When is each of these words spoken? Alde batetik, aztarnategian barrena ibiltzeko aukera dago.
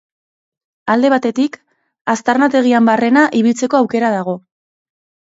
Alde 0.93 1.11
batetik, 1.13 1.59
aztarnategian 2.13 2.89
barrena 2.91 3.27
ibiltzeko 3.41 3.81
aukera 3.81 4.11
dago. 4.17 4.35